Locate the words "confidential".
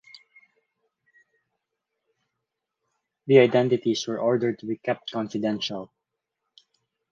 5.11-5.91